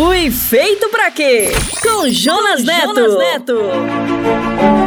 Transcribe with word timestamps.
Fui 0.00 0.30
feito 0.30 0.88
pra 0.88 1.10
quê? 1.10 1.50
Com 1.82 2.08
Jonas 2.08 2.64
Neto. 2.64 2.94
Jonas 2.94 3.18
Neto. 3.18 4.79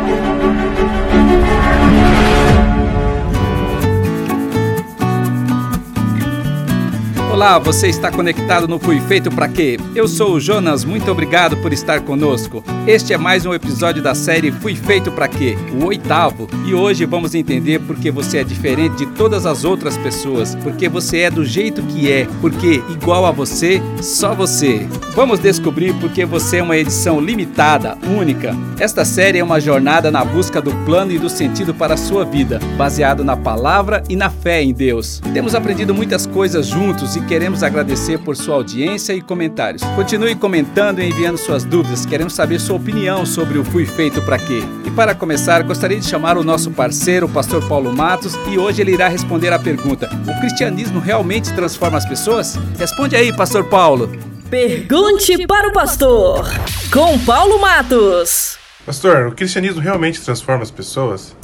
Olá, 7.34 7.58
você 7.58 7.88
está 7.88 8.12
conectado 8.12 8.68
no 8.68 8.78
Fui 8.78 9.02
Feito 9.02 9.32
para 9.32 9.48
Quê? 9.48 9.80
Eu 9.96 10.08
sou 10.08 10.36
o 10.36 10.40
Jonas, 10.40 10.86
muito 10.86 11.10
obrigado 11.10 11.58
por 11.58 11.74
estar 11.74 12.00
conosco. 12.02 12.64
Este 12.86 13.12
é 13.12 13.18
mais 13.18 13.44
um 13.44 13.56
episódio 13.56 14.04
da 14.04 14.14
série 14.14 14.52
Fui 14.52 14.76
Feito 14.76 15.12
para 15.12 15.28
Quê? 15.28 15.58
O 15.74 15.86
oitavo. 15.86 16.48
E 16.64 16.76
hoje 16.76 17.06
vamos 17.06 17.34
entender 17.34 17.80
por 17.80 17.96
que 17.96 18.12
você 18.12 18.38
é 18.38 18.44
diferente 18.44 18.98
de 18.98 19.08
todas 19.08 19.48
as 19.48 19.66
outras 19.66 19.98
pessoas, 19.98 20.54
porque 20.54 20.88
você 20.88 21.22
é 21.22 21.32
do 21.32 21.44
jeito 21.44 21.82
que 21.82 22.12
é, 22.12 22.28
porque 22.40 22.84
igual 22.88 23.26
a 23.26 23.32
você, 23.32 23.82
só 24.00 24.36
você. 24.36 24.88
Vamos 25.16 25.40
descobrir 25.40 25.92
porque 25.96 26.26
você 26.26 26.58
é 26.58 26.64
uma 26.64 26.78
edição 26.78 27.20
limitada, 27.20 27.98
única. 28.16 28.56
Esta 28.80 29.04
série 29.04 29.40
é 29.40 29.44
uma 29.44 29.60
jornada 29.60 30.12
na 30.12 30.24
busca 30.24 30.62
do 30.62 30.72
plano 30.86 31.12
e 31.12 31.18
do 31.18 31.30
sentido 31.30 31.74
para 31.74 31.96
a 31.96 31.98
sua 31.98 32.26
vida, 32.26 32.60
baseado 32.78 33.24
na 33.24 33.36
palavra 33.36 34.04
e 34.08 34.16
na 34.16 34.30
fé 34.30 34.62
em 34.62 34.72
Deus. 34.72 35.20
Temos 35.34 35.56
aprendido 35.56 35.96
muitas 35.96 36.28
coisas 36.28 36.68
juntos 36.68 37.16
e 37.16 37.24
queremos 37.34 37.64
agradecer 37.64 38.20
por 38.20 38.38
sua 38.38 38.54
audiência 38.54 39.12
e 39.12 39.20
comentários. 39.20 39.82
Continue 39.96 40.36
comentando 40.36 41.00
e 41.00 41.10
enviando 41.10 41.36
suas 41.36 41.64
dúvidas, 41.64 42.06
queremos 42.06 42.34
saber 42.34 42.60
sua 42.60 42.76
opinião 42.76 43.26
sobre 43.26 43.58
o 43.58 43.66
Fui 43.66 43.88
Feito 43.88 44.22
para 44.22 44.38
Quê. 44.38 44.62
E 44.86 44.92
para 44.92 45.16
começar, 45.16 45.64
gostaria 45.64 46.00
de 46.00 46.06
chamar 46.06 46.38
o 46.38 46.44
nosso 46.44 46.70
parceiro, 46.70 47.26
o 47.26 47.30
pastor 47.30 47.68
Paulo 47.68 47.92
Matos, 47.92 48.36
e 48.52 48.60
hoje 48.60 48.84
ele 48.84 48.92
irá 48.92 49.08
responder 49.08 49.52
a 49.52 49.58
pergunta: 49.58 50.08
O 50.28 50.42
cristianismo 50.42 51.00
realmente 51.00 51.52
transforma 51.54 51.98
as 51.98 52.06
pessoas? 52.06 52.56
Responde 52.78 53.16
aí, 53.16 53.36
pastor 53.36 53.64
Paulo. 53.64 54.12
Pergunte 54.48 55.48
para 55.48 55.70
o 55.70 55.74
pastor, 55.74 56.48
com 56.92 57.18
Paulo 57.26 57.60
Matos. 57.60 58.60
Pastor, 58.86 59.30
o 59.30 59.32
cristianismo 59.32 59.82
realmente 59.82 60.22
transforma 60.22 60.62
as 60.62 60.70
pessoas? 60.70 61.36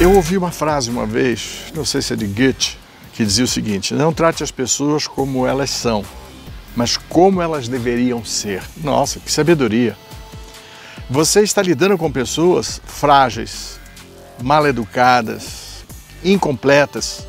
Eu 0.00 0.14
ouvi 0.14 0.38
uma 0.38 0.50
frase 0.50 0.88
uma 0.88 1.04
vez, 1.04 1.64
não 1.74 1.84
sei 1.84 2.00
se 2.00 2.14
é 2.14 2.16
de 2.16 2.26
Goethe, 2.26 2.78
que 3.12 3.22
dizia 3.22 3.44
o 3.44 3.48
seguinte: 3.48 3.92
Não 3.92 4.14
trate 4.14 4.42
as 4.42 4.50
pessoas 4.50 5.06
como 5.06 5.46
elas 5.46 5.68
são, 5.68 6.02
mas 6.74 6.96
como 6.96 7.42
elas 7.42 7.68
deveriam 7.68 8.24
ser. 8.24 8.62
Nossa, 8.78 9.20
que 9.20 9.30
sabedoria! 9.30 9.94
Você 11.10 11.42
está 11.42 11.60
lidando 11.60 11.98
com 11.98 12.10
pessoas 12.10 12.80
frágeis, 12.86 13.78
mal 14.42 14.66
educadas, 14.66 15.84
incompletas 16.24 17.26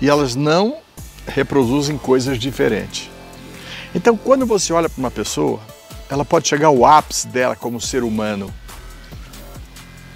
e 0.00 0.08
elas 0.08 0.34
não 0.34 0.78
reproduzem 1.26 1.98
coisas 1.98 2.38
diferentes. 2.38 3.10
Então, 3.94 4.16
quando 4.16 4.46
você 4.46 4.72
olha 4.72 4.88
para 4.88 4.98
uma 4.98 5.10
pessoa, 5.10 5.60
ela 6.08 6.24
pode 6.24 6.48
chegar 6.48 6.68
ao 6.68 6.86
ápice 6.86 7.28
dela 7.28 7.54
como 7.54 7.78
ser 7.78 8.02
humano, 8.02 8.50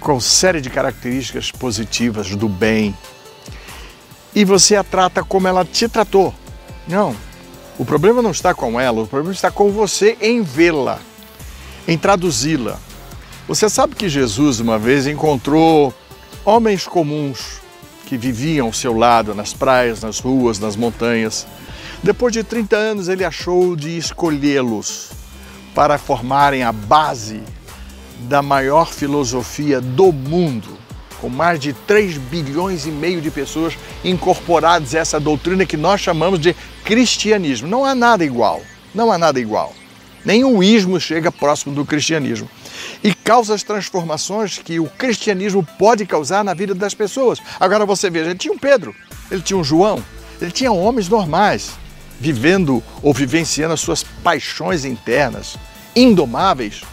com 0.03 0.19
série 0.19 0.59
de 0.59 0.69
características 0.69 1.49
positivas 1.49 2.35
do 2.35 2.49
bem. 2.49 2.95
E 4.35 4.43
você 4.43 4.75
a 4.75 4.83
trata 4.83 5.23
como 5.23 5.47
ela 5.47 5.63
te 5.63 5.87
tratou. 5.87 6.33
Não. 6.87 7.15
O 7.79 7.85
problema 7.85 8.21
não 8.21 8.31
está 8.31 8.53
com 8.53 8.79
ela, 8.79 9.01
o 9.01 9.07
problema 9.07 9.33
está 9.33 9.49
com 9.49 9.71
você 9.71 10.17
em 10.21 10.43
vê-la, 10.43 10.99
em 11.87 11.97
traduzi-la. 11.97 12.77
Você 13.47 13.69
sabe 13.69 13.95
que 13.95 14.07
Jesus 14.07 14.59
uma 14.59 14.77
vez 14.77 15.07
encontrou 15.07 15.93
homens 16.45 16.85
comuns 16.85 17.61
que 18.05 18.17
viviam 18.17 18.67
ao 18.67 18.73
seu 18.73 18.95
lado 18.95 19.33
nas 19.33 19.53
praias, 19.53 20.01
nas 20.01 20.19
ruas, 20.19 20.59
nas 20.59 20.75
montanhas. 20.75 21.47
Depois 22.03 22.33
de 22.33 22.43
30 22.43 22.75
anos, 22.75 23.07
ele 23.07 23.23
achou 23.23 23.75
de 23.75 23.97
escolhê-los 23.97 25.11
para 25.73 25.97
formarem 25.97 26.61
a 26.61 26.71
base 26.71 27.41
da 28.23 28.41
maior 28.41 28.91
filosofia 28.91 29.79
do 29.79 30.11
mundo, 30.11 30.77
com 31.19 31.29
mais 31.29 31.59
de 31.59 31.73
3 31.73 32.17
bilhões 32.17 32.85
e 32.85 32.91
meio 32.91 33.21
de 33.21 33.31
pessoas 33.31 33.77
incorporadas 34.03 34.93
a 34.95 34.99
essa 34.99 35.19
doutrina 35.19 35.65
que 35.65 35.77
nós 35.77 36.01
chamamos 36.01 36.39
de 36.39 36.55
cristianismo. 36.83 37.67
Não 37.67 37.85
há 37.85 37.95
nada 37.95 38.25
igual, 38.25 38.61
não 38.93 39.11
há 39.11 39.17
nada 39.17 39.39
igual. 39.39 39.73
Nenhum 40.25 40.63
ismo 40.63 40.99
chega 40.99 41.31
próximo 41.31 41.75
do 41.75 41.85
cristianismo. 41.85 42.49
E 43.03 43.13
causa 43.13 43.53
as 43.53 43.63
transformações 43.63 44.57
que 44.57 44.79
o 44.79 44.85
cristianismo 44.85 45.65
pode 45.77 46.05
causar 46.05 46.43
na 46.43 46.53
vida 46.53 46.73
das 46.73 46.93
pessoas. 46.93 47.39
Agora 47.59 47.85
você 47.85 48.09
veja, 48.09 48.29
ele 48.29 48.39
tinha 48.39 48.53
um 48.53 48.57
Pedro, 48.57 48.95
ele 49.29 49.41
tinha 49.41 49.57
um 49.57 49.63
João, 49.63 50.03
ele 50.41 50.51
tinha 50.51 50.71
homens 50.71 51.09
normais, 51.09 51.71
vivendo 52.19 52.81
ou 53.01 53.13
vivenciando 53.13 53.73
as 53.73 53.81
suas 53.81 54.03
paixões 54.03 54.85
internas, 54.85 55.57
indomáveis, 55.95 56.83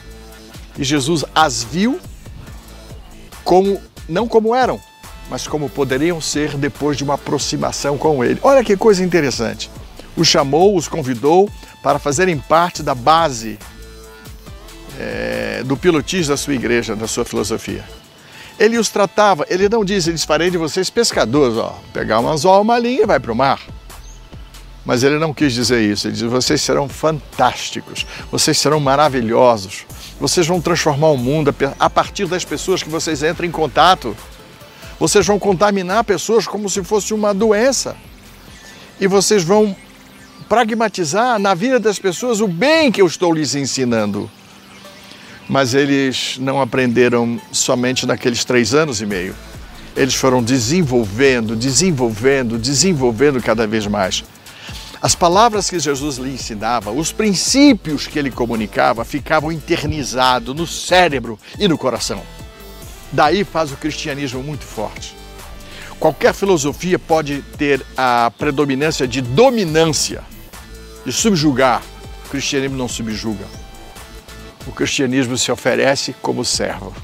e 0.79 0.85
Jesus 0.85 1.25
as 1.35 1.63
viu 1.63 2.01
como 3.45 3.81
não 4.09 4.27
como 4.27 4.55
eram, 4.55 4.81
mas 5.31 5.47
como 5.47 5.69
poderiam 5.69 6.21
ser 6.21 6.57
depois 6.57 6.97
de 6.97 7.05
uma 7.05 7.15
aproximação 7.15 7.97
com 7.97 8.25
ele. 8.25 8.41
Olha 8.43 8.65
que 8.65 8.77
coisa 8.77 9.05
interessante. 9.05 9.71
Os 10.17 10.27
chamou, 10.27 10.77
os 10.77 10.89
convidou 10.89 11.49
para 11.83 11.99
fazerem 11.99 12.37
parte 12.37 12.83
da 12.83 12.95
base 12.95 13.59
é, 14.99 15.63
do 15.65 15.77
pilotismo 15.77 16.33
da 16.33 16.37
sua 16.37 16.55
igreja, 16.55 16.95
da 16.97 17.07
sua 17.07 17.25
filosofia. 17.25 17.85
Ele 18.59 18.77
os 18.77 18.91
tratava, 18.91 19.47
ele 19.49 19.69
não 19.69 19.85
disse, 19.85 20.11
eles 20.11 20.25
farei 20.25 20.51
de 20.51 20.59
vocês 20.59 20.91
pescadores, 20.91 21.57
ó, 21.57 21.79
pegar 21.95 22.21
um 22.21 22.29
anzol, 22.29 22.61
uma 22.61 22.79
linha 22.79 23.05
e 23.05 23.07
vai 23.07 23.19
para 23.19 23.33
o 23.33 23.35
mar. 23.35 23.61
Mas 24.85 25.03
ele 25.03 25.19
não 25.19 25.33
quis 25.33 25.55
dizer 25.55 25.81
isso, 25.81 26.09
ele 26.09 26.15
disse, 26.15 26.27
vocês 26.27 26.61
serão 26.61 26.89
fantásticos, 26.89 28.07
vocês 28.31 28.59
serão 28.59 28.79
maravilhosos, 28.79 29.87
vocês 30.21 30.47
vão 30.47 30.61
transformar 30.61 31.09
o 31.09 31.17
mundo 31.17 31.53
a 31.79 31.89
partir 31.89 32.27
das 32.27 32.45
pessoas 32.45 32.83
que 32.83 32.91
vocês 32.91 33.23
entram 33.23 33.47
em 33.47 33.51
contato. 33.51 34.15
Vocês 34.99 35.27
vão 35.27 35.39
contaminar 35.39 36.05
pessoas 36.05 36.47
como 36.47 36.69
se 36.69 36.85
fosse 36.85 37.15
uma 37.15 37.33
doença. 37.33 37.97
E 39.01 39.07
vocês 39.07 39.43
vão 39.43 39.75
pragmatizar 40.47 41.39
na 41.39 41.55
vida 41.55 41.81
das 41.81 41.99
pessoas 41.99 42.43
o 42.43 42.47
bem 42.47 42.93
que 42.93 43.01
eu 43.01 43.07
estou 43.07 43.33
lhes 43.33 43.55
ensinando. 43.55 44.31
Mas 45.49 45.73
eles 45.73 46.37
não 46.39 46.61
aprenderam 46.61 47.41
somente 47.51 48.05
naqueles 48.05 48.45
três 48.45 48.75
anos 48.75 49.01
e 49.01 49.07
meio. 49.07 49.35
Eles 49.97 50.15
foram 50.15 50.43
desenvolvendo, 50.43 51.57
desenvolvendo, 51.57 52.59
desenvolvendo 52.59 53.43
cada 53.43 53.67
vez 53.67 53.87
mais. 53.87 54.23
As 55.03 55.15
palavras 55.15 55.71
que 55.71 55.79
Jesus 55.79 56.19
lhe 56.19 56.35
ensinava, 56.35 56.91
os 56.91 57.11
princípios 57.11 58.07
que 58.07 58.19
ele 58.19 58.31
comunicava, 58.31 59.03
ficavam 59.03 59.51
internizados 59.51 60.55
no 60.55 60.67
cérebro 60.67 61.39
e 61.59 61.67
no 61.67 61.79
coração. 61.79 62.23
Daí 63.11 63.43
faz 63.43 63.73
o 63.73 63.79
cristianismo 63.79 64.43
muito 64.43 64.63
forte. 64.63 65.17
Qualquer 65.99 66.35
filosofia 66.35 66.99
pode 66.99 67.43
ter 67.57 67.85
a 67.97 68.31
predominância 68.37 69.09
de 69.09 69.23
dominância, 69.23 70.23
de 71.05 71.13
subjugar. 71.13 71.83
O 72.27 72.29
cristianismo 72.29 72.77
não 72.77 72.89
subjuga. 72.89 73.47
O 74.67 74.73
cristianismo 74.73 75.37
se 75.39 75.51
oferece 75.51 76.15
como 76.21 76.45
servo. 76.45 76.95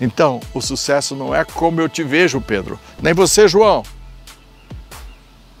Então, 0.00 0.40
o 0.52 0.60
sucesso 0.60 1.14
não 1.14 1.32
é 1.32 1.44
como 1.44 1.80
eu 1.80 1.88
te 1.88 2.02
vejo, 2.02 2.40
Pedro, 2.40 2.78
nem 3.00 3.14
você, 3.14 3.46
João 3.46 3.84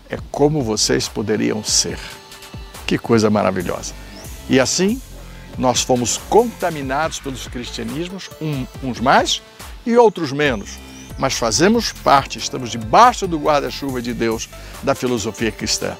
é 0.08 0.18
como 0.30 0.62
vocês 0.62 1.08
poderiam 1.08 1.62
ser. 1.62 1.98
Que 2.86 2.96
coisa 2.96 3.28
maravilhosa. 3.28 3.92
E 4.48 4.58
assim, 4.58 5.00
nós 5.58 5.82
fomos 5.82 6.16
contaminados 6.16 7.20
pelos 7.20 7.46
cristianismos, 7.46 8.30
uns 8.82 9.00
mais 9.00 9.42
e 9.84 9.96
outros 9.96 10.32
menos, 10.32 10.78
mas 11.18 11.34
fazemos 11.34 11.92
parte, 11.92 12.38
estamos 12.38 12.70
debaixo 12.70 13.26
do 13.26 13.38
guarda-chuva 13.38 14.00
de 14.00 14.14
Deus 14.14 14.48
da 14.82 14.94
filosofia 14.94 15.52
cristã. 15.52 15.96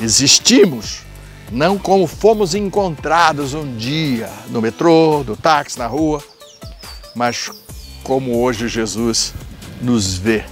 Existimos 0.00 1.02
não 1.50 1.76
como 1.76 2.06
fomos 2.06 2.54
encontrados 2.54 3.52
um 3.52 3.76
dia 3.76 4.30
no 4.48 4.62
metrô, 4.62 5.24
no 5.26 5.36
táxi, 5.36 5.78
na 5.78 5.86
rua, 5.86 6.22
mas 7.14 7.50
como 8.04 8.40
hoje 8.40 8.68
Jesus 8.68 9.34
nos 9.82 10.14
vê 10.14 10.44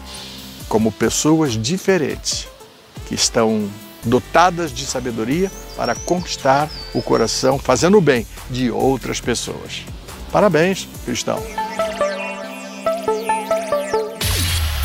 como 0.68 0.90
pessoas 0.92 1.52
diferentes 1.52 2.48
que 3.08 3.14
estão 3.14 3.68
dotadas 4.04 4.72
de 4.72 4.86
sabedoria 4.86 5.50
para 5.76 5.94
conquistar 5.94 6.68
o 6.94 7.02
coração, 7.02 7.58
fazendo 7.58 7.98
o 7.98 8.00
bem 8.00 8.26
de 8.50 8.70
outras 8.70 9.20
pessoas. 9.20 9.84
Parabéns, 10.30 10.88
cristão. 11.04 11.42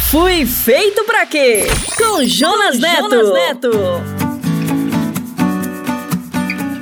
Fui 0.10 0.46
feito 0.46 1.04
para 1.06 1.26
quê? 1.26 1.66
Com 1.98 2.24
Jonas 2.24 2.80
Neto. 2.80 3.10
Jonas 3.10 3.34
Neto. 3.34 3.72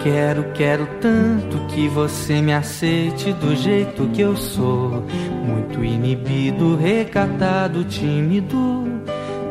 Quero, 0.03 0.51
quero 0.53 0.87
tanto 0.99 1.57
que 1.67 1.87
você 1.87 2.41
me 2.41 2.53
aceite 2.53 3.31
do 3.33 3.55
jeito 3.55 4.07
que 4.07 4.21
eu 4.21 4.35
sou. 4.35 5.03
Muito 5.45 5.83
inibido, 5.83 6.75
recatado, 6.75 7.83
tímido, 7.83 8.85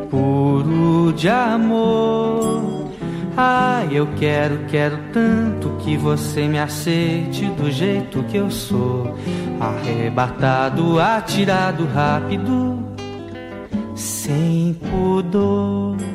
puro 0.09 1.13
de 1.13 1.29
amor. 1.29 2.91
Ai, 3.35 3.89
eu 3.91 4.07
quero, 4.17 4.65
quero 4.69 4.97
tanto 5.13 5.69
que 5.79 5.95
você 5.95 6.47
me 6.47 6.59
aceite 6.59 7.45
do 7.45 7.71
jeito 7.71 8.23
que 8.23 8.37
eu 8.37 8.51
sou. 8.51 9.17
Arrebatado, 9.59 10.99
atirado, 10.99 11.85
rápido, 11.85 12.83
sem 13.95 14.73
pudor. 14.73 16.10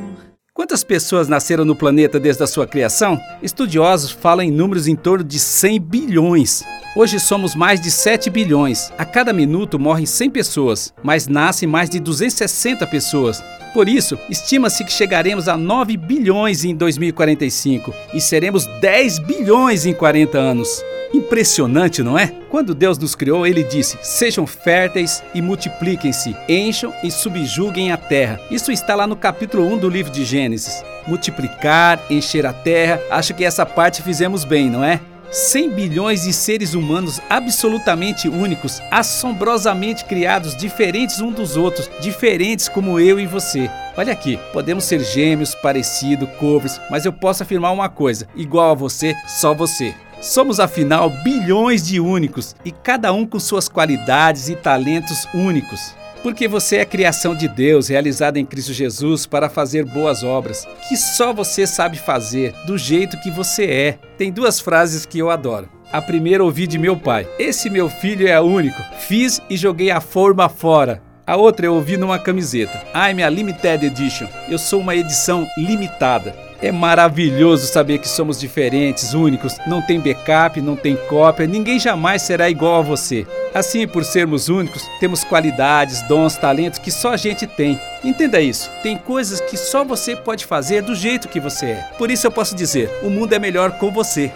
Quantas 0.66 0.82
pessoas 0.82 1.28
nasceram 1.28 1.64
no 1.64 1.76
planeta 1.76 2.18
desde 2.18 2.42
a 2.42 2.46
sua 2.46 2.66
criação? 2.66 3.20
Estudiosos 3.40 4.10
falam 4.10 4.44
em 4.44 4.50
números 4.50 4.88
em 4.88 4.96
torno 4.96 5.22
de 5.22 5.38
100 5.38 5.80
bilhões. 5.80 6.64
Hoje 6.96 7.20
somos 7.20 7.54
mais 7.54 7.80
de 7.80 7.88
7 7.88 8.28
bilhões. 8.28 8.92
A 8.98 9.04
cada 9.04 9.32
minuto 9.32 9.78
morrem 9.78 10.04
100 10.04 10.28
pessoas, 10.30 10.92
mas 11.04 11.28
nascem 11.28 11.68
mais 11.68 11.88
de 11.88 12.00
260 12.00 12.84
pessoas. 12.88 13.40
Por 13.72 13.88
isso, 13.88 14.18
estima-se 14.28 14.84
que 14.84 14.90
chegaremos 14.90 15.46
a 15.46 15.56
9 15.56 15.96
bilhões 15.96 16.64
em 16.64 16.74
2045 16.74 17.94
e 18.12 18.20
seremos 18.20 18.66
10 18.80 19.20
bilhões 19.20 19.86
em 19.86 19.94
40 19.94 20.36
anos. 20.36 20.82
Impressionante, 21.14 22.02
não 22.02 22.18
é? 22.18 22.32
Quando 22.50 22.74
Deus 22.74 22.98
nos 22.98 23.14
criou, 23.14 23.46
ele 23.46 23.62
disse: 23.62 23.98
Sejam 24.02 24.46
férteis 24.46 25.22
e 25.34 25.40
multipliquem-se, 25.40 26.36
encham 26.48 26.92
e 27.02 27.10
subjuguem 27.10 27.92
a 27.92 27.96
terra. 27.96 28.40
Isso 28.50 28.72
está 28.72 28.94
lá 28.94 29.06
no 29.06 29.16
capítulo 29.16 29.66
1 29.66 29.78
do 29.78 29.88
livro 29.88 30.12
de 30.12 30.24
Gênesis. 30.24 30.82
Multiplicar, 31.06 32.00
encher 32.10 32.44
a 32.46 32.52
terra, 32.52 33.00
acho 33.10 33.34
que 33.34 33.44
essa 33.44 33.64
parte 33.64 34.02
fizemos 34.02 34.44
bem, 34.44 34.68
não 34.68 34.82
é? 34.82 35.00
100 35.30 35.70
bilhões 35.70 36.22
de 36.22 36.32
seres 36.32 36.74
humanos 36.74 37.20
absolutamente 37.28 38.28
únicos, 38.28 38.80
assombrosamente 38.90 40.04
criados, 40.04 40.56
diferentes 40.56 41.20
um 41.20 41.32
dos 41.32 41.56
outros, 41.56 41.90
diferentes 42.00 42.68
como 42.68 43.00
eu 43.00 43.18
e 43.18 43.26
você. 43.26 43.70
Olha 43.96 44.12
aqui, 44.12 44.38
podemos 44.52 44.84
ser 44.84 45.00
gêmeos, 45.00 45.54
parecidos, 45.54 46.28
covers, 46.38 46.80
mas 46.90 47.04
eu 47.04 47.12
posso 47.12 47.42
afirmar 47.42 47.72
uma 47.72 47.88
coisa: 47.88 48.28
igual 48.34 48.70
a 48.70 48.74
você, 48.74 49.14
só 49.26 49.52
você. 49.54 49.94
Somos 50.20 50.58
afinal 50.58 51.10
bilhões 51.10 51.86
de 51.86 52.00
únicos 52.00 52.56
e 52.64 52.70
cada 52.72 53.12
um 53.12 53.26
com 53.26 53.38
suas 53.38 53.68
qualidades 53.68 54.48
e 54.48 54.56
talentos 54.56 55.26
únicos. 55.34 55.94
Porque 56.22 56.48
você 56.48 56.78
é 56.78 56.84
criação 56.84 57.36
de 57.36 57.46
Deus, 57.46 57.88
realizada 57.88 58.38
em 58.38 58.44
Cristo 58.44 58.72
Jesus 58.72 59.26
para 59.26 59.48
fazer 59.48 59.84
boas 59.84 60.24
obras, 60.24 60.66
que 60.88 60.96
só 60.96 61.32
você 61.32 61.66
sabe 61.66 61.98
fazer, 61.98 62.52
do 62.66 62.76
jeito 62.76 63.20
que 63.20 63.30
você 63.30 63.64
é. 63.64 63.98
Tem 64.18 64.32
duas 64.32 64.58
frases 64.58 65.06
que 65.06 65.18
eu 65.18 65.30
adoro. 65.30 65.68
A 65.92 66.02
primeira 66.02 66.42
ouvi 66.42 66.66
de 66.66 66.78
meu 66.78 66.96
pai: 66.96 67.28
Esse 67.38 67.70
meu 67.70 67.88
filho 67.88 68.26
é 68.26 68.40
único. 68.40 68.82
Fiz 68.98 69.40
e 69.48 69.56
joguei 69.56 69.90
a 69.90 70.00
forma 70.00 70.48
fora. 70.48 71.00
A 71.24 71.36
outra 71.36 71.66
eu 71.66 71.74
ouvi 71.74 71.96
numa 71.96 72.18
camiseta. 72.18 72.82
I'm 72.94 73.22
a 73.22 73.28
limited 73.28 73.84
edition. 73.84 74.26
Eu 74.48 74.58
sou 74.58 74.80
uma 74.80 74.94
edição 74.94 75.46
limitada. 75.56 76.45
É 76.60 76.72
maravilhoso 76.72 77.66
saber 77.66 77.98
que 77.98 78.08
somos 78.08 78.40
diferentes, 78.40 79.12
únicos, 79.12 79.54
não 79.66 79.82
tem 79.82 80.00
backup, 80.00 80.60
não 80.60 80.74
tem 80.74 80.96
cópia, 81.08 81.46
ninguém 81.46 81.78
jamais 81.78 82.22
será 82.22 82.48
igual 82.48 82.80
a 82.80 82.82
você. 82.82 83.26
Assim, 83.54 83.86
por 83.86 84.04
sermos 84.04 84.48
únicos, 84.48 84.82
temos 84.98 85.22
qualidades, 85.22 86.02
dons, 86.08 86.36
talentos 86.36 86.78
que 86.78 86.90
só 86.90 87.12
a 87.12 87.16
gente 87.16 87.46
tem. 87.46 87.78
Entenda 88.02 88.40
isso. 88.40 88.70
Tem 88.82 88.96
coisas 88.96 89.40
que 89.40 89.56
só 89.56 89.84
você 89.84 90.16
pode 90.16 90.46
fazer 90.46 90.82
do 90.82 90.94
jeito 90.94 91.28
que 91.28 91.40
você 91.40 91.66
é. 91.66 91.90
Por 91.98 92.10
isso 92.10 92.26
eu 92.26 92.30
posso 92.30 92.54
dizer: 92.54 92.90
o 93.02 93.10
mundo 93.10 93.34
é 93.34 93.38
melhor 93.38 93.78
com 93.78 93.90
você. 93.90 94.32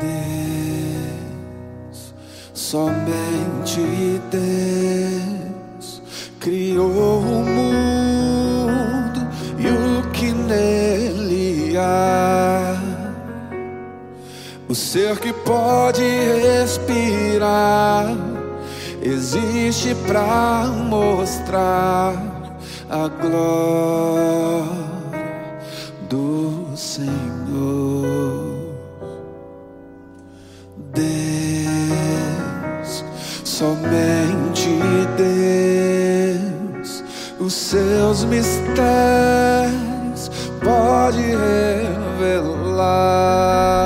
Deus, 0.00 2.14
somente 2.52 3.80
Deus 4.30 4.47
ser 15.08 15.20
que 15.20 15.32
pode 15.32 16.02
respirar 16.42 18.14
existe 19.00 19.94
para 20.06 20.66
mostrar 20.66 22.12
a 22.90 23.08
glória 23.08 24.68
do 26.10 26.76
Senhor. 26.76 27.08
Deus, 30.92 31.04
somente 33.44 34.68
Deus, 35.16 37.02
os 37.40 37.54
seus 37.54 38.24
mistérios 38.24 38.68
pode 40.62 41.22
revelar. 42.18 43.77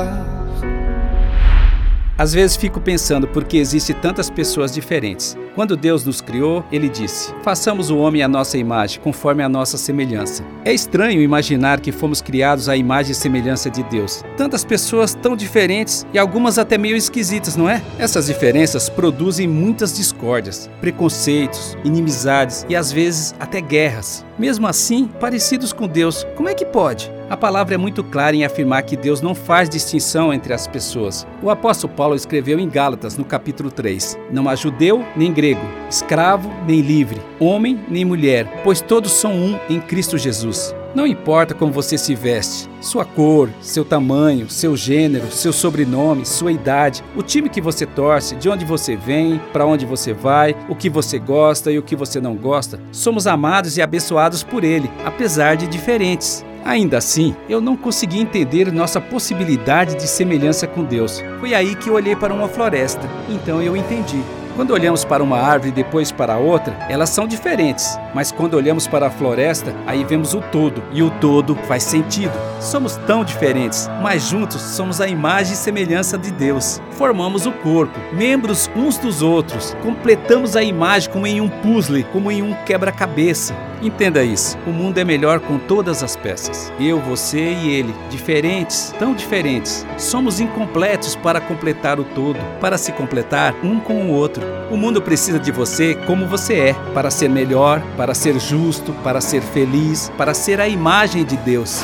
Às 2.22 2.32
vezes 2.32 2.56
fico 2.56 2.80
pensando 2.80 3.26
por 3.26 3.42
que 3.42 3.58
existem 3.58 3.96
tantas 3.96 4.30
pessoas 4.30 4.72
diferentes. 4.72 5.36
Quando 5.56 5.76
Deus 5.76 6.04
nos 6.04 6.20
criou, 6.20 6.64
ele 6.70 6.88
disse: 6.88 7.34
Façamos 7.42 7.90
o 7.90 7.98
homem 7.98 8.22
à 8.22 8.28
nossa 8.28 8.56
imagem, 8.56 9.00
conforme 9.00 9.42
a 9.42 9.48
nossa 9.48 9.76
semelhança. 9.76 10.44
É 10.64 10.72
estranho 10.72 11.20
imaginar 11.20 11.80
que 11.80 11.90
fomos 11.90 12.22
criados 12.22 12.68
à 12.68 12.76
imagem 12.76 13.10
e 13.10 13.16
semelhança 13.16 13.68
de 13.68 13.82
Deus. 13.82 14.22
Tantas 14.36 14.64
pessoas 14.64 15.14
tão 15.14 15.34
diferentes 15.34 16.06
e 16.14 16.18
algumas 16.18 16.60
até 16.60 16.78
meio 16.78 16.96
esquisitas, 16.96 17.56
não 17.56 17.68
é? 17.68 17.82
Essas 17.98 18.26
diferenças 18.26 18.88
produzem 18.88 19.48
muitas 19.48 19.96
discórdias, 19.96 20.70
preconceitos, 20.80 21.76
inimizades 21.82 22.64
e 22.68 22.76
às 22.76 22.92
vezes 22.92 23.34
até 23.40 23.60
guerras. 23.60 24.24
Mesmo 24.38 24.68
assim, 24.68 25.08
parecidos 25.08 25.72
com 25.72 25.88
Deus, 25.88 26.24
como 26.36 26.48
é 26.48 26.54
que 26.54 26.64
pode? 26.64 27.10
A 27.32 27.36
palavra 27.42 27.76
é 27.76 27.78
muito 27.78 28.04
clara 28.04 28.36
em 28.36 28.44
afirmar 28.44 28.82
que 28.82 28.94
Deus 28.94 29.22
não 29.22 29.34
faz 29.34 29.66
distinção 29.66 30.34
entre 30.34 30.52
as 30.52 30.66
pessoas. 30.66 31.26
O 31.42 31.48
apóstolo 31.48 31.94
Paulo 31.94 32.14
escreveu 32.14 32.60
em 32.60 32.68
Gálatas, 32.68 33.16
no 33.16 33.24
capítulo 33.24 33.70
3: 33.70 34.18
Não 34.30 34.50
há 34.50 34.54
judeu 34.54 35.02
nem 35.16 35.32
grego, 35.32 35.62
escravo 35.88 36.52
nem 36.68 36.82
livre, 36.82 37.22
homem 37.40 37.80
nem 37.88 38.04
mulher, 38.04 38.60
pois 38.62 38.82
todos 38.82 39.12
são 39.12 39.32
um 39.32 39.58
em 39.70 39.80
Cristo 39.80 40.18
Jesus. 40.18 40.74
Não 40.94 41.06
importa 41.06 41.54
como 41.54 41.72
você 41.72 41.96
se 41.96 42.14
veste, 42.14 42.68
sua 42.82 43.06
cor, 43.06 43.48
seu 43.62 43.82
tamanho, 43.82 44.50
seu 44.50 44.76
gênero, 44.76 45.32
seu 45.32 45.54
sobrenome, 45.54 46.26
sua 46.26 46.52
idade, 46.52 47.02
o 47.16 47.22
time 47.22 47.48
que 47.48 47.62
você 47.62 47.86
torce, 47.86 48.36
de 48.36 48.50
onde 48.50 48.66
você 48.66 48.94
vem, 48.94 49.40
para 49.54 49.64
onde 49.64 49.86
você 49.86 50.12
vai, 50.12 50.54
o 50.68 50.76
que 50.76 50.90
você 50.90 51.18
gosta 51.18 51.72
e 51.72 51.78
o 51.78 51.82
que 51.82 51.96
você 51.96 52.20
não 52.20 52.34
gosta, 52.34 52.78
somos 52.92 53.26
amados 53.26 53.78
e 53.78 53.80
abençoados 53.80 54.42
por 54.42 54.64
Ele, 54.64 54.90
apesar 55.02 55.56
de 55.56 55.66
diferentes. 55.66 56.44
Ainda 56.64 56.98
assim, 56.98 57.34
eu 57.48 57.60
não 57.60 57.76
consegui 57.76 58.20
entender 58.20 58.70
nossa 58.72 59.00
possibilidade 59.00 59.96
de 59.96 60.06
semelhança 60.06 60.66
com 60.66 60.84
Deus. 60.84 61.22
Foi 61.40 61.54
aí 61.54 61.74
que 61.74 61.88
eu 61.88 61.94
olhei 61.94 62.14
para 62.14 62.32
uma 62.32 62.48
floresta, 62.48 63.08
então 63.28 63.60
eu 63.60 63.76
entendi. 63.76 64.22
Quando 64.54 64.72
olhamos 64.72 65.02
para 65.02 65.24
uma 65.24 65.38
árvore 65.38 65.70
e 65.70 65.72
depois 65.72 66.12
para 66.12 66.36
outra, 66.36 66.76
elas 66.90 67.08
são 67.08 67.26
diferentes, 67.26 67.98
mas 68.14 68.30
quando 68.30 68.54
olhamos 68.54 68.86
para 68.86 69.06
a 69.06 69.10
floresta, 69.10 69.74
aí 69.86 70.04
vemos 70.04 70.34
o 70.34 70.42
todo, 70.42 70.82
e 70.92 71.02
o 71.02 71.10
todo 71.10 71.56
faz 71.66 71.84
sentido. 71.84 72.32
Somos 72.60 72.96
tão 73.06 73.24
diferentes, 73.24 73.88
mas 74.02 74.28
juntos 74.28 74.60
somos 74.60 75.00
a 75.00 75.08
imagem 75.08 75.54
e 75.54 75.56
semelhança 75.56 76.18
de 76.18 76.30
Deus. 76.30 76.82
Formamos 76.92 77.46
o 77.46 77.52
corpo, 77.52 77.98
membros 78.12 78.70
uns 78.76 78.98
dos 78.98 79.22
outros, 79.22 79.74
completamos 79.82 80.54
a 80.54 80.62
imagem 80.62 81.10
como 81.10 81.26
em 81.26 81.40
um 81.40 81.48
puzzle, 81.48 82.04
como 82.12 82.30
em 82.30 82.42
um 82.42 82.52
quebra-cabeça. 82.66 83.54
Entenda 83.82 84.22
isso. 84.22 84.56
O 84.64 84.70
mundo 84.70 84.98
é 84.98 85.04
melhor 85.04 85.40
com 85.40 85.58
todas 85.58 86.04
as 86.04 86.14
peças. 86.14 86.72
Eu, 86.78 87.00
você 87.00 87.52
e 87.52 87.70
ele, 87.70 87.92
diferentes, 88.08 88.94
tão 88.96 89.12
diferentes. 89.12 89.84
Somos 89.98 90.38
incompletos 90.38 91.16
para 91.16 91.40
completar 91.40 91.98
o 91.98 92.04
todo, 92.04 92.38
para 92.60 92.78
se 92.78 92.92
completar 92.92 93.54
um 93.64 93.80
com 93.80 93.94
o 93.94 94.12
outro. 94.12 94.41
O 94.70 94.76
mundo 94.76 95.02
precisa 95.02 95.38
de 95.38 95.52
você 95.52 95.94
como 96.06 96.26
você 96.26 96.54
é, 96.54 96.74
para 96.94 97.10
ser 97.10 97.28
melhor, 97.28 97.82
para 97.96 98.14
ser 98.14 98.38
justo, 98.40 98.92
para 99.04 99.20
ser 99.20 99.42
feliz, 99.42 100.10
para 100.16 100.32
ser 100.32 100.60
a 100.60 100.68
imagem 100.68 101.24
de 101.24 101.36
Deus. 101.36 101.82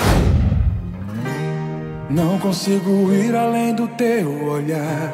Não 2.09 2.39
consigo 2.39 3.13
ir 3.13 3.37
além 3.37 3.75
do 3.75 3.87
teu 3.89 4.45
olhar. 4.47 5.13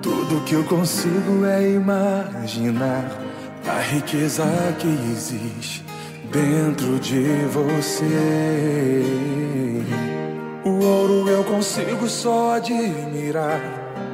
Tudo 0.00 0.42
que 0.44 0.54
eu 0.54 0.64
consigo 0.64 1.44
é 1.44 1.72
imaginar 1.72 3.04
a 3.68 3.80
riqueza 3.82 4.44
que 4.78 4.88
existe 4.88 5.84
dentro 6.32 6.98
de 6.98 7.22
você. 7.52 9.04
O 10.64 10.84
ouro 10.84 11.28
eu 11.28 11.44
consigo 11.44 12.08
só 12.08 12.54
admirar, 12.54 13.60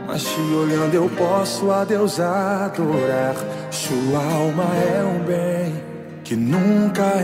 mas 0.06 0.22
te 0.22 0.40
olhando 0.40 0.94
eu 0.94 1.10
posso 1.10 1.70
a 1.70 1.84
Deus 1.84 2.20
adorar. 2.20 3.34
Sua 3.70 4.18
alma 4.18 4.64
é 4.76 5.02
um 5.04 5.18
bem 5.25 5.75
que 6.22 6.36
nunca 6.36 7.14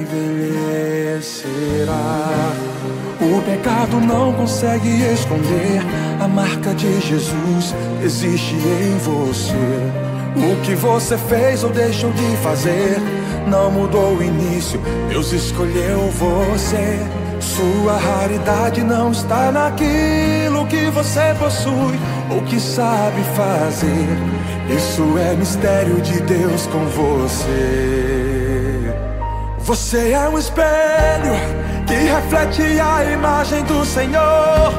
envelhecerá. 0.00 1.18
O 3.20 3.42
pecado 3.42 4.00
não 4.00 4.32
consegue 4.32 4.88
esconder 5.12 5.82
a 6.20 6.28
marca 6.28 6.74
de 6.74 7.00
Jesus 7.00 7.74
existe 8.02 8.54
em 8.54 8.96
você. 8.98 9.52
O 10.36 10.60
que 10.64 10.74
você 10.74 11.18
fez 11.18 11.64
ou 11.64 11.70
deixou 11.70 12.12
de 12.12 12.36
fazer 12.38 12.98
não 13.48 13.70
mudou 13.70 14.16
o 14.16 14.22
início. 14.22 14.80
Deus 15.08 15.32
escolheu 15.32 16.10
você. 16.12 17.00
Sua 17.40 17.96
raridade 17.96 18.82
não 18.82 19.10
está 19.12 19.50
naquilo 19.52 20.66
que 20.66 20.90
você 20.90 21.34
possui 21.38 21.98
ou 22.30 22.42
que 22.42 22.60
sabe 22.60 23.22
fazer. 23.36 24.08
Isso 24.68 25.16
é 25.18 25.34
mistério 25.34 26.00
de 26.00 26.20
Deus 26.20 26.66
com 26.66 26.84
você. 26.86 28.08
Você 29.60 30.12
é 30.12 30.28
um 30.28 30.38
espelho 30.38 31.34
que 31.86 31.94
reflete 31.94 32.80
a 32.80 33.04
imagem 33.04 33.64
do 33.64 33.84
Senhor. 33.84 34.72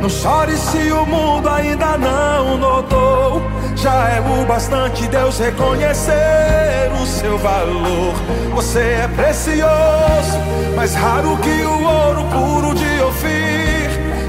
Não 0.00 0.08
chore 0.08 0.56
se 0.56 0.90
o 0.92 1.06
mundo 1.06 1.48
ainda 1.48 1.96
não 1.98 2.58
notou. 2.58 3.53
Já 3.76 4.08
é 4.08 4.20
o 4.20 4.46
bastante 4.46 5.06
Deus 5.08 5.38
reconhecer 5.38 6.90
o 7.00 7.06
seu 7.06 7.38
valor. 7.38 8.14
Você 8.54 8.78
é 8.78 9.08
precioso, 9.14 10.38
mais 10.76 10.94
raro 10.94 11.36
que 11.38 11.62
o 11.62 11.82
ouro 11.84 12.24
puro 12.24 12.74
de 12.74 13.02
Ofir. 13.02 13.74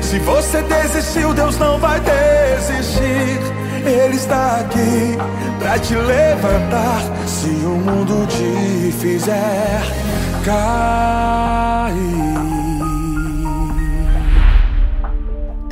Se 0.02 0.20
você 0.20 0.62
desistiu, 0.62 1.34
Deus 1.34 1.58
não 1.58 1.80
vai 1.80 2.00
desistir. 2.00 3.40
Ele 3.86 4.16
está 4.16 4.62
aqui 4.62 5.18
pra 5.60 5.78
te 5.80 5.96
levantar. 5.96 7.02
Se 7.28 7.48
o 7.48 7.78
mundo 7.78 8.26
te 8.28 8.92
fizer 8.92 9.82
cair. 10.44 11.26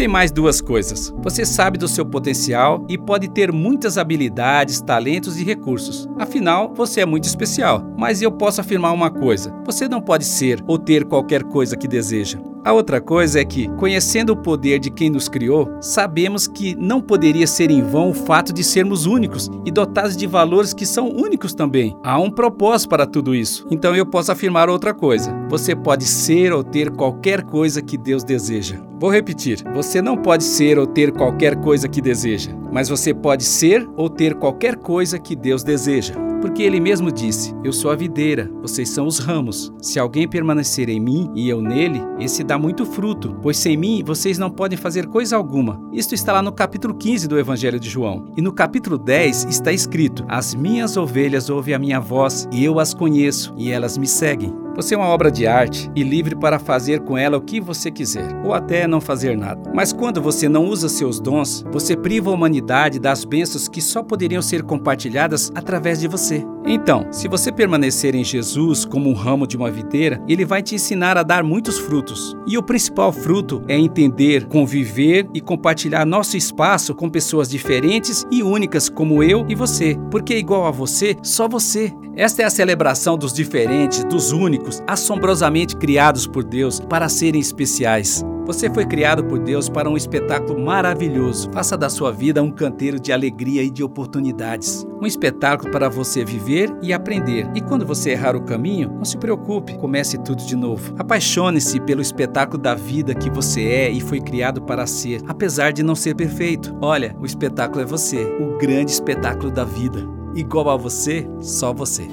Tem 0.03 0.10
mais 0.10 0.33
duas 0.33 0.60
coisas. 0.60 1.13
Você 1.24 1.45
sabe 1.45 1.77
do 1.77 1.88
seu 1.88 2.05
potencial 2.05 2.86
e 2.89 2.98
pode 2.98 3.29
ter 3.29 3.53
muitas 3.53 3.98
habilidades, 3.98 4.81
talentos 4.81 5.39
e 5.39 5.45
recursos. 5.45 6.10
Afinal, 6.19 6.74
você 6.75 7.00
é 7.00 7.05
muito 7.05 7.24
especial. 7.24 7.81
Mas 7.98 8.22
eu 8.22 8.29
posso 8.29 8.60
afirmar 8.60 8.91
uma 8.91 9.10
coisa: 9.10 9.55
você 9.65 9.88
não 9.88 10.01
pode 10.01 10.25
ser 10.25 10.62
ou 10.67 10.77
ter 10.77 11.05
qualquer 11.05 11.43
coisa 11.43 11.77
que 11.77 11.88
deseja. 11.88 12.38
A 12.65 12.72
outra 12.72 13.01
coisa 13.01 13.41
é 13.41 13.45
que, 13.45 13.67
conhecendo 13.75 14.31
o 14.31 14.38
poder 14.38 14.79
de 14.79 14.89
quem 14.89 15.10
nos 15.10 15.27
criou, 15.27 15.69
sabemos 15.81 16.48
que 16.48 16.74
não 16.75 17.01
poderia 17.01 17.45
ser 17.45 17.69
em 17.69 17.81
vão 17.81 18.12
o 18.12 18.13
fato 18.13 18.53
de 18.53 18.63
sermos 18.63 19.05
únicos 19.05 19.50
e 19.65 19.72
dotados 19.72 20.15
de 20.15 20.25
valores 20.25 20.74
que 20.74 20.86
são 20.86 21.10
únicos 21.10 21.53
também. 21.53 21.93
Há 22.01 22.17
um 22.19 22.31
propósito 22.31 22.89
para 22.89 23.05
tudo 23.05 23.36
isso. 23.36 23.67
Então 23.69 23.93
eu 23.93 24.05
posso 24.05 24.31
afirmar 24.31 24.69
outra 24.69 24.93
coisa: 24.93 25.33
você 25.50 25.75
pode 25.75 26.05
ser 26.05 26.53
ou 26.53 26.63
ter 26.63 26.89
qualquer 26.91 27.43
coisa 27.43 27.81
que 27.81 27.98
Deus 27.98 28.24
deseja. 28.24 28.77
Vou 28.98 29.12
repetir: 29.12 29.62
você 29.74 29.92
não 30.01 30.17
pode 30.17 30.43
ser 30.43 30.77
ou 30.77 30.88
ter 30.88 31.12
qualquer 31.12 31.55
coisa 31.57 31.88
que 31.88 32.01
deseja, 32.01 32.51
mas 32.71 32.89
você 32.89 33.13
pode 33.13 33.43
ser 33.43 33.88
ou 33.95 34.09
ter 34.09 34.35
qualquer 34.35 34.75
coisa 34.75 35.19
que 35.19 35.35
Deus 35.35 35.63
deseja. 35.63 36.13
Porque 36.43 36.62
ele 36.62 36.81
mesmo 36.81 37.09
disse: 37.09 37.55
Eu 37.63 37.71
sou 37.71 37.89
a 37.89 37.95
videira, 37.95 38.51
vocês 38.62 38.89
são 38.89 39.07
os 39.07 39.17
ramos. 39.17 39.71
Se 39.81 39.97
alguém 39.97 40.27
permanecer 40.27 40.89
em 40.89 41.00
mim 41.00 41.31
e 41.33 41.47
eu 41.47 41.62
nele, 41.62 42.01
esse 42.19 42.43
dá 42.43 42.57
muito 42.57 42.85
fruto, 42.85 43.38
pois 43.41 43.55
sem 43.55 43.77
mim 43.77 44.03
vocês 44.05 44.38
não 44.38 44.50
podem 44.51 44.77
fazer 44.77 45.07
coisa 45.07 45.38
alguma. 45.38 45.81
Isto 45.93 46.13
está 46.13 46.33
lá 46.33 46.41
no 46.41 46.51
capítulo 46.51 46.95
15 46.95 47.29
do 47.29 47.39
Evangelho 47.39 47.79
de 47.79 47.89
João. 47.89 48.25
E 48.35 48.41
no 48.41 48.51
capítulo 48.51 48.97
10 48.97 49.45
está 49.45 49.71
escrito: 49.71 50.25
As 50.27 50.53
minhas 50.53 50.97
ovelhas 50.97 51.50
ouvem 51.50 51.75
a 51.75 51.79
minha 51.79 52.01
voz, 52.01 52.45
e 52.51 52.65
eu 52.65 52.77
as 52.77 52.93
conheço, 52.93 53.53
e 53.57 53.71
elas 53.71 53.97
me 53.97 54.05
seguem. 54.05 54.62
Você 54.75 54.96
é 54.96 54.98
uma 54.98 55.08
obra 55.08 55.30
de 55.30 55.46
arte 55.46 55.92
e 55.96 56.01
livre 56.01 56.36
para 56.36 56.58
fazer 56.58 57.01
com 57.01 57.15
ela 57.15 57.38
o 57.38 57.42
que 57.42 57.62
você 57.62 57.92
quiser, 57.92 58.27
ou 58.44 58.56
até 58.56 58.88
não 58.88 59.00
fazer 59.00 59.38
nada. 59.38 59.72
Mas 59.72 59.94
quando 59.94 60.20
você 60.20 60.50
não 60.50 60.65
usa 60.65 60.89
seus 60.89 61.20
dons, 61.20 61.63
você 61.72 61.96
priva 61.96 62.32
a 62.32 62.34
humanidade 62.34 63.00
das 63.00 63.24
bênçãos 63.24 63.68
que 63.68 63.80
só 63.80 64.01
poderiam 64.01 64.42
ser 64.42 64.63
compartilhadas 64.63 65.51
através 65.53 66.00
de 66.00 66.08
você. 66.08 66.44
Então, 66.65 67.06
se 67.12 67.27
você 67.27 67.51
permanecer 67.51 68.15
em 68.15 68.24
Jesus 68.24 68.86
como 68.86 69.10
um 69.10 69.13
ramo 69.13 69.46
de 69.46 69.58
uma 69.58 69.70
videira, 69.70 70.24
ele 70.27 70.46
vai 70.46 70.63
te 70.63 70.75
ensinar 70.75 71.18
a 71.18 71.24
dar 71.24 71.44
muitos 71.44 71.77
frutos. 71.77 72.36
E 72.48 72.58
o 72.58 72.63
principal 72.63 73.12
fruto 73.12 73.62
é 73.68 73.77
entender, 73.77 74.46
conviver 74.48 75.27
e 75.34 75.42
compartilhar 75.42 76.06
nosso 76.06 76.38
espaço 76.38 76.96
com 76.96 77.10
pessoas 77.10 77.50
diferentes 77.50 78.25
e 78.32 78.42
únicas 78.42 78.89
como 78.89 79.22
eu 79.22 79.46
e 79.50 79.56
você, 79.56 79.98
porque 80.10 80.38
igual 80.38 80.65
a 80.65 80.72
você, 80.72 81.15
só 81.22 81.48
você. 81.48 81.94
Esta 82.15 82.44
é 82.44 82.46
a 82.46 82.50
celebração 82.50 83.18
dos 83.18 83.34
diferentes, 83.34 84.03
dos 84.03 84.32
únicos, 84.63 84.82
assombrosamente 84.88 85.75
criados 85.75 86.25
por 86.25 86.43
Deus 86.43 86.79
para 86.79 87.10
serem 87.10 87.41
especiais. 87.41 88.24
Você 88.46 88.70
foi 88.70 88.86
criado 88.86 89.24
por 89.24 89.39
Deus 89.39 89.70
para 89.70 89.89
um 89.89 89.96
espetáculo 89.96 90.60
maravilhoso. 90.60 91.50
Faça 91.53 91.77
da 91.77 91.89
sua 91.89 92.12
vida 92.12 92.43
um 92.43 92.51
canteiro 92.51 93.00
de 93.00 93.13
alegria 93.13 93.63
e 93.63 93.70
de 93.70 93.82
oportunidades. 93.82 94.86
Um 95.01 95.05
espetáculo 95.05 95.72
para 95.72 95.88
você 95.88 96.25
viver 96.25 96.70
e 96.82 96.91
aprender. 96.91 97.50
E 97.55 97.62
quando 97.62 97.86
você 97.86 98.12
errar 98.12 98.36
o 98.36 98.43
caminho, 98.43 98.91
não 98.98 99.05
se 99.05 99.17
preocupe, 99.17 99.77
comece 99.77 100.17
tudo 100.17 100.43
de 100.43 100.58
novo. 100.58 100.93
Apaixone-se 101.00 101.79
pelo 101.82 102.01
espetáculo 102.01 102.62
da 102.62 102.75
vida 102.75 103.15
que 103.15 103.29
você 103.29 103.63
é 103.63 103.89
e 103.89 104.01
foi 104.01 104.20
criado 104.20 104.62
para 104.62 104.86
ser, 104.86 105.22
apesar 105.25 105.72
de 105.72 105.82
não 105.82 105.96
ser 105.96 106.13
perfeito. 106.13 106.75
Olha, 106.82 107.15
o 107.22 107.25
espetáculo 107.25 107.82
é 107.82 107.86
você, 107.86 108.25
o 108.41 108.58
grande 108.58 108.91
espetáculo 108.91 109.51
da 109.51 109.63
vida. 109.63 110.05
Igual 110.36 110.70
a 110.70 110.75
você, 110.75 111.25
só 111.39 111.74
você. 111.74 112.03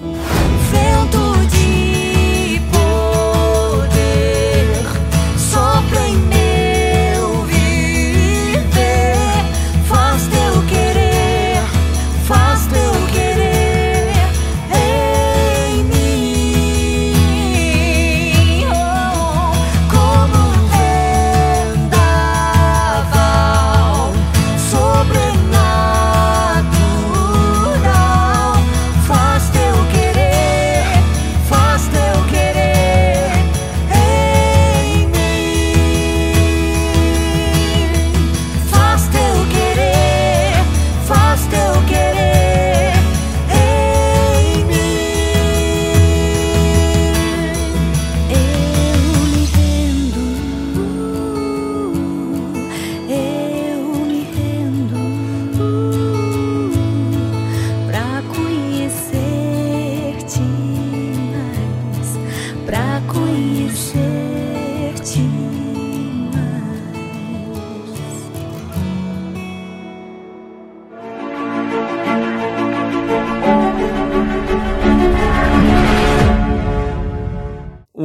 Vento 0.71 1.49
de 1.49 1.80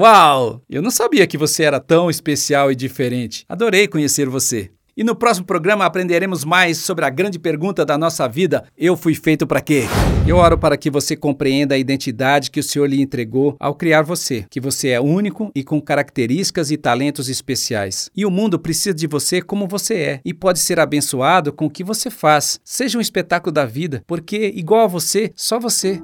Uau! 0.05 0.61
Eu 0.69 0.83
não 0.83 0.91
sabia 0.91 1.25
que 1.25 1.35
você 1.35 1.63
era 1.63 1.79
tão 1.79 2.11
especial 2.11 2.71
e 2.71 2.75
diferente. 2.75 3.43
Adorei 3.49 3.87
conhecer 3.87 4.29
você. 4.29 4.69
E 4.95 5.03
no 5.03 5.15
próximo 5.15 5.47
programa 5.47 5.83
aprenderemos 5.83 6.45
mais 6.45 6.77
sobre 6.77 7.05
a 7.05 7.09
grande 7.09 7.39
pergunta 7.39 7.83
da 7.83 7.97
nossa 7.97 8.27
vida: 8.27 8.65
eu 8.77 8.95
fui 8.95 9.15
feito 9.15 9.47
para 9.47 9.61
quê? 9.61 9.85
Eu 10.27 10.37
oro 10.37 10.59
para 10.59 10.77
que 10.77 10.91
você 10.91 11.15
compreenda 11.15 11.73
a 11.73 11.77
identidade 11.79 12.51
que 12.51 12.59
o 12.59 12.63
Senhor 12.63 12.85
lhe 12.85 13.01
entregou 13.01 13.55
ao 13.59 13.73
criar 13.73 14.03
você, 14.03 14.45
que 14.47 14.61
você 14.61 14.89
é 14.89 15.01
único 15.01 15.49
e 15.55 15.63
com 15.63 15.81
características 15.81 16.69
e 16.69 16.77
talentos 16.77 17.27
especiais. 17.27 18.11
E 18.15 18.27
o 18.27 18.29
mundo 18.29 18.59
precisa 18.59 18.93
de 18.93 19.07
você 19.07 19.41
como 19.41 19.67
você 19.67 19.95
é 19.95 20.21
e 20.23 20.35
pode 20.35 20.59
ser 20.59 20.79
abençoado 20.79 21.51
com 21.51 21.65
o 21.65 21.71
que 21.71 21.83
você 21.83 22.11
faz. 22.11 22.59
Seja 22.63 22.99
um 22.99 23.01
espetáculo 23.01 23.51
da 23.51 23.65
vida, 23.65 24.03
porque 24.05 24.53
igual 24.55 24.83
a 24.83 24.87
você, 24.87 25.31
só 25.35 25.59
você. 25.59 25.99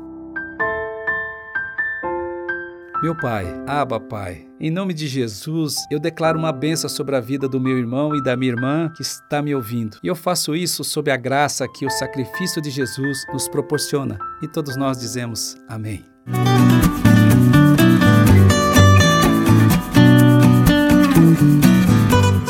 Meu 3.01 3.15
Pai, 3.15 3.47
Aba 3.65 3.99
Pai, 3.99 4.45
em 4.59 4.69
nome 4.69 4.93
de 4.93 5.07
Jesus, 5.07 5.75
eu 5.89 5.99
declaro 5.99 6.37
uma 6.37 6.51
benção 6.51 6.87
sobre 6.87 7.15
a 7.15 7.19
vida 7.19 7.49
do 7.49 7.59
meu 7.59 7.75
irmão 7.75 8.15
e 8.15 8.21
da 8.21 8.37
minha 8.37 8.51
irmã 8.51 8.93
que 8.95 9.01
está 9.01 9.41
me 9.41 9.55
ouvindo. 9.55 9.97
E 10.03 10.07
eu 10.07 10.15
faço 10.15 10.55
isso 10.55 10.83
sob 10.83 11.09
a 11.09 11.17
graça 11.17 11.67
que 11.67 11.83
o 11.83 11.89
sacrifício 11.89 12.61
de 12.61 12.69
Jesus 12.69 13.25
nos 13.33 13.47
proporciona. 13.47 14.19
E 14.39 14.47
todos 14.47 14.77
nós 14.77 14.99
dizemos 14.99 15.57
amém. 15.67 16.05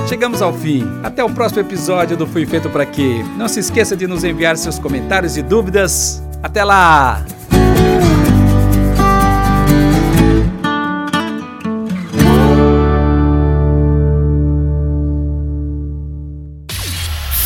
Chegamos 0.08 0.42
ao 0.42 0.52
fim. 0.52 0.84
Até 1.04 1.24
o 1.24 1.30
próximo 1.30 1.62
episódio 1.62 2.18
do 2.18 2.26
Fui 2.26 2.48
Feito 2.48 2.72
Pra 2.72 2.88
Quê. 2.88 3.24
Não 3.38 3.48
se 3.48 3.60
esqueça 3.60 3.96
de 3.96 4.08
nos 4.08 4.24
enviar 4.24 4.58
seus 4.58 4.80
comentários 4.80 5.38
e 5.38 5.44
dúvidas. 5.44 6.24
Até 6.42 6.64
lá! 6.64 7.24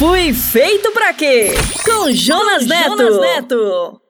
Fui 0.06 0.34
feito 0.34 0.92
pra 0.92 1.14
quê? 1.14 1.52
Com 1.86 2.12
Jonas 2.12 2.68
Neto. 2.68 2.98
Jonas 2.98 3.18
Neto. 3.20 4.02